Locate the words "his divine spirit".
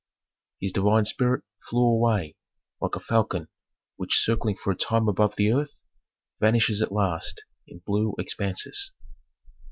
0.59-1.43